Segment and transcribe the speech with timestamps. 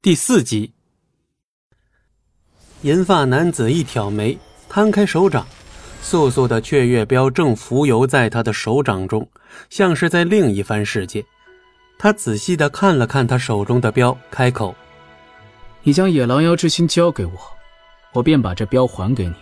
[0.00, 0.72] 第四集，
[2.82, 5.44] 银发男子一挑眉，摊开手掌，
[6.00, 9.28] 素素的雀跃标正浮游在他的手掌中，
[9.70, 11.24] 像是在另一番世界。
[11.98, 14.72] 他仔细的看了看他手中的标，开口
[15.82, 17.32] ：“你将野狼妖之心交给我，
[18.12, 19.34] 我便把这标还给你，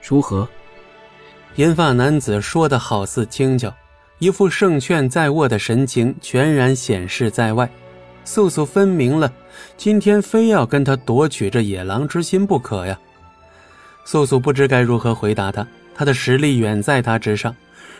[0.00, 0.48] 如何？”
[1.56, 3.74] 银发男子说的好似轻巧，
[4.20, 7.68] 一副胜券在握的神情全然显示在外。
[8.28, 9.32] 素素分明了，
[9.78, 13.00] 今天非要跟他夺取这野狼之心不可呀。
[14.04, 17.56] 素素不知该如何回答他，他的实力远在他之上，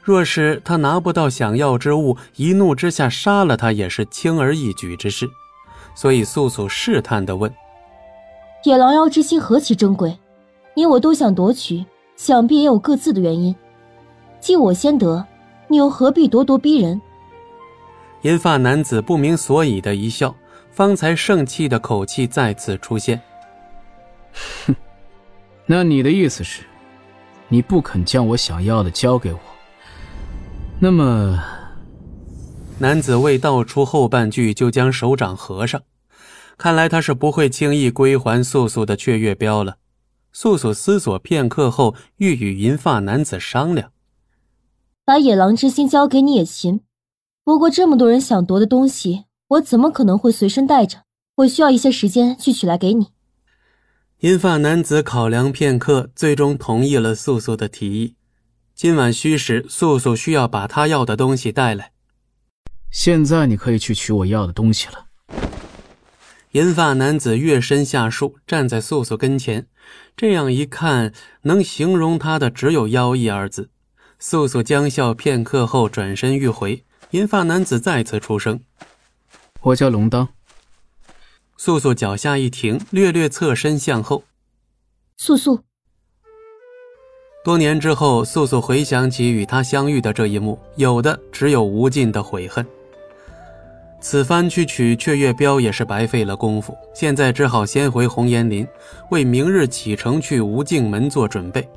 [0.00, 5.28] 若是他拿不到想要之物，一怒之下杀了他也是轻而易举之事。
[5.96, 7.52] 所以素素试探地问
[8.62, 10.16] ：“野狼妖之心何其珍贵，
[10.76, 13.52] 你我都想夺取，想必也有各自的原因。
[14.38, 15.26] 既我先得，
[15.66, 17.02] 你又何必咄咄逼人？”
[18.22, 20.34] 银发男子不明所以的一笑，
[20.70, 23.20] 方才盛气的口气再次出现。
[24.66, 24.74] 哼，
[25.66, 26.62] 那你的意思是，
[27.48, 29.40] 你不肯将我想要的交给我？
[30.78, 31.42] 那么，
[32.78, 35.82] 男子未道出后半句，就将手掌合上，
[36.56, 39.78] 看来他是不会轻易归还素素的雀月标了。
[40.32, 43.90] 素素思索片刻后，欲与银发男子商量，
[45.04, 46.80] 把野狼之心交给你也行。
[47.44, 50.98] 不过这么多人想夺的东西，我怎么可能会随身带着？
[51.38, 53.08] 我需要一些时间去取来给你。
[54.20, 58.14] 银发男子考量片刻，最终同意了素素的提议。
[58.76, 61.90] 今晚戌时，素素需要把他要的东西带来。
[62.92, 65.06] 现在你可以去取我要的东西了。
[66.52, 69.66] 银发男子跃身下树，站在素素跟前。
[70.16, 73.70] 这样一看，能形容他的只有妖异二字。
[74.20, 76.84] 素素僵笑片刻后，转身欲回。
[77.12, 78.58] 银发男子再次出声
[79.60, 80.26] ：“我叫龙当。”
[81.58, 84.24] 素素脚下一停，略略侧身向后。
[85.18, 85.60] 素素。
[87.44, 92.66] 多年之后，素素回想起与他相遇的这一幕，有的只有无尽的悔恨。
[94.00, 98.66] 此番去取雀月标也是白费了功夫，现在只好先回红岩林，
[99.10, 101.68] 为明日启程去无尽门做准备。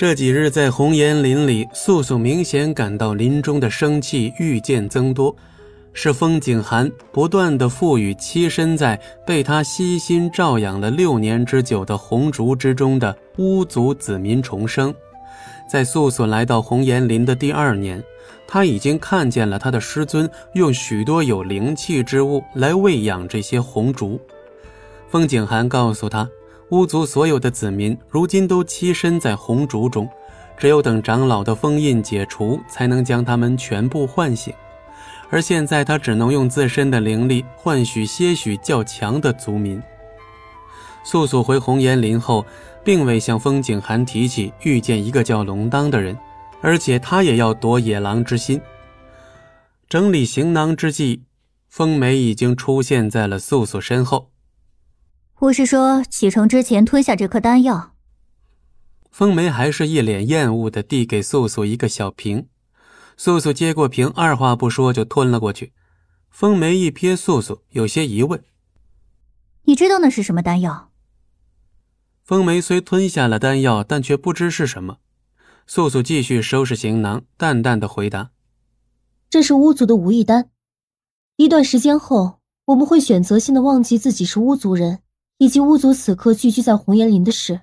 [0.00, 5.36] 这几日在红岩林里，素素明显感到林中的生气愈渐增多，
[5.92, 14.94] 是风景寒不断的赋予栖身在被他悉心照养了六年之久的红烛之中的巫族子民重生。
[15.70, 18.02] 在素素来到红岩林的第二年，
[18.48, 24.18] 他已经看见了他的师尊用许多有灵气之物来喂养这些红烛。
[25.10, 26.26] 风景寒告诉他。
[26.70, 30.08] 巫族所有的子民如今都栖身在红烛中，
[30.56, 34.54] 只有等长老的封印解除，才能将他们全部唤醒。
[35.30, 39.82] 而现在他只能用自身的灵力换取些许较强的族民。
[41.02, 42.46] 素素回红岩林后，
[42.84, 46.16] 并未向风景寒提起遇见一个叫龙当的人，
[46.60, 48.60] 而且他也要夺野狼之心。
[49.88, 51.24] 整理行囊之际，
[51.68, 54.29] 风梅已经出现在了素素身后。
[55.40, 57.94] 不是说启程之前吞下这颗丹药？
[59.10, 62.46] 风梅还是一脸厌恶的递给素素一个小瓶，
[63.16, 65.72] 素素接过瓶，二话不说就吞了过去。
[66.28, 68.44] 风梅一瞥素素，有些疑问
[69.64, 70.90] ：“你知道那是什么丹药？”
[72.22, 74.98] 风梅虽吞下了丹药，但却不知是什么。
[75.66, 78.32] 素素继续收拾行囊，淡淡的回答
[79.30, 80.50] ：“这是巫族的无意丹，
[81.36, 84.98] 一段时间后，我们会选择性的忘记自己是巫族人。”
[85.40, 87.62] 以及巫族此刻聚居在红岩林的事。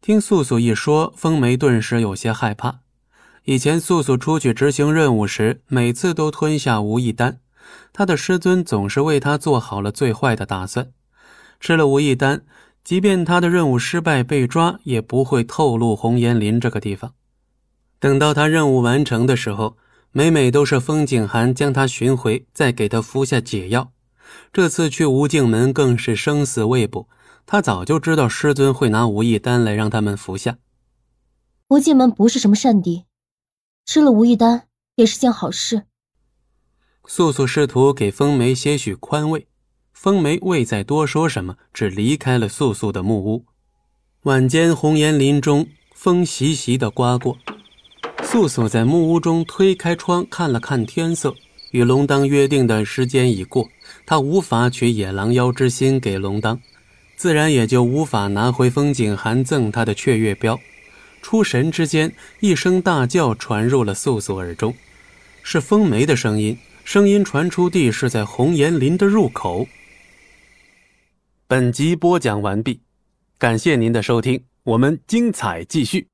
[0.00, 2.80] 听素素一说，风梅顿时有些害怕。
[3.44, 7.38] 以前素素出去执行任务时，每次都吞下无意丹，
[7.92, 10.90] 他的师尊总是为他做好了最坏的打算。
[11.60, 12.44] 吃了无意丹，
[12.82, 17.12] 即便他的任务失败被抓，也不会透露红岩林这个地方。
[18.00, 19.76] 等到他任务完成的时候，
[20.10, 23.92] 每每都是风景寒将他寻回，再给他服下解药。
[24.52, 27.08] 这次去无尽门更是生死未卜，
[27.46, 30.58] 他早就知道师尊会拿无意丹来让他们服下。
[31.68, 33.04] 无尽门不是什么善地，
[33.84, 35.84] 吃了无意丹也是件好事。
[37.06, 39.46] 素素试图给风梅些许宽慰，
[39.92, 43.44] 风梅未再多说什么，只离开了素素的木屋。
[44.22, 47.36] 晚间，红岩林中风习习的刮过，
[48.22, 51.34] 素素在木屋中推开窗，看了看天色。
[51.74, 53.68] 与龙当约定的时间已过，
[54.06, 56.60] 他无法取野狼妖之心给龙当，
[57.16, 60.56] 自然也就无法拿回风景寒赠他的雀月标。
[61.20, 64.72] 出神之间，一声大叫传入了素素耳中，
[65.42, 66.56] 是风梅的声音。
[66.84, 69.66] 声音传出地是在红岩林的入口。
[71.48, 72.78] 本集播讲完毕，
[73.36, 76.06] 感谢您的收听，我们精彩继续。